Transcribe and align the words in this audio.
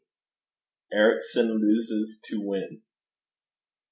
ERICSON 0.91 1.61
LOSES 1.61 2.19
TO 2.27 2.41
WIN. 2.41 2.81